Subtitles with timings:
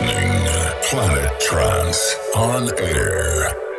[0.00, 3.69] listening uh, Planet Trance on air.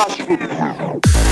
[0.00, 1.29] Rush with you.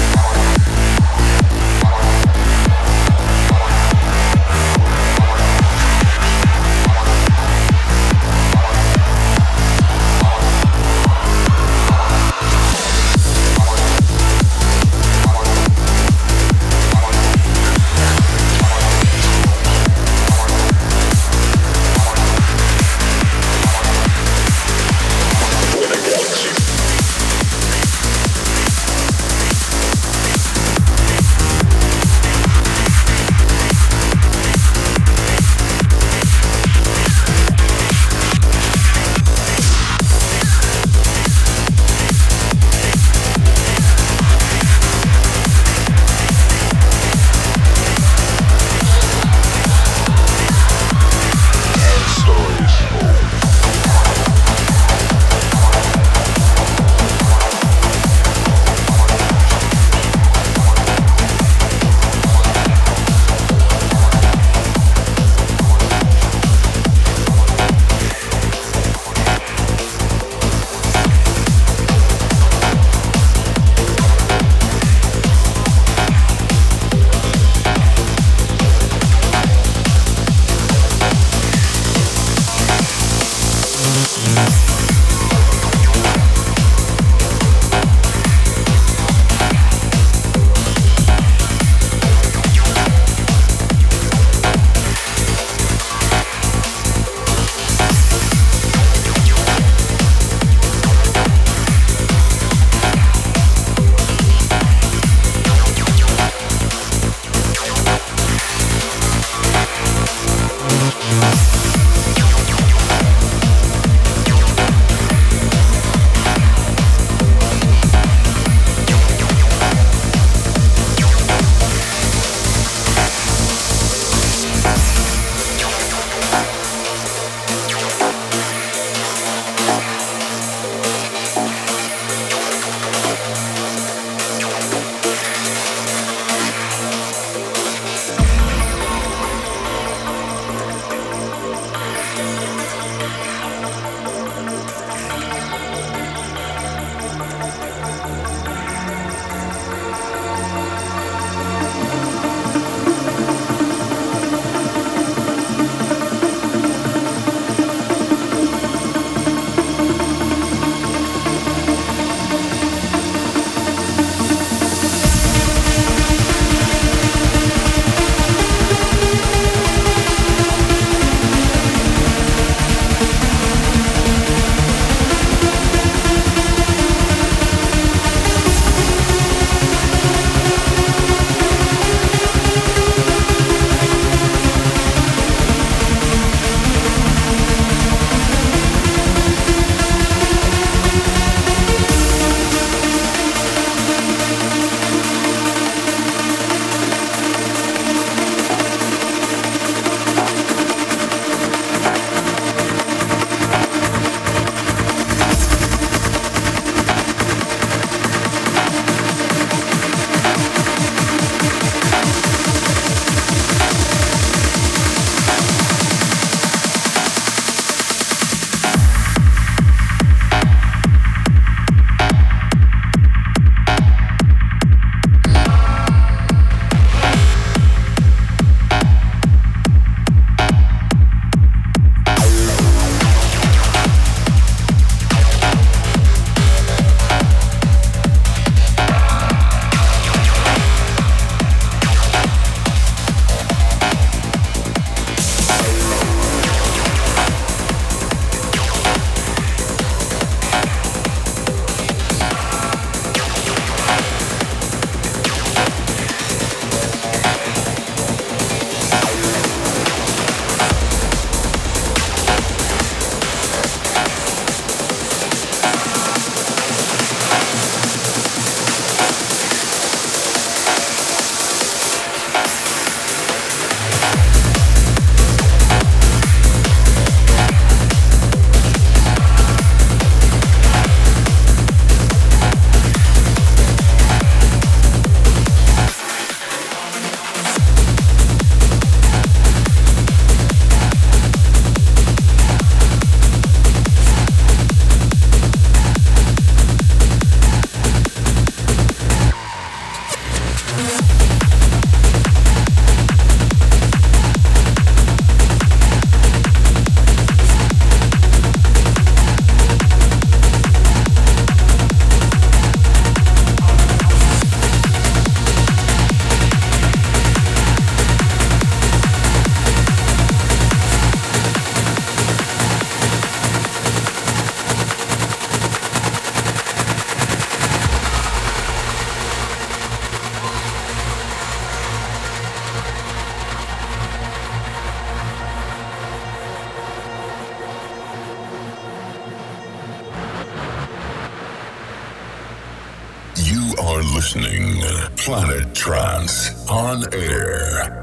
[343.98, 344.80] Are listening
[345.16, 347.97] Planet Trance on air.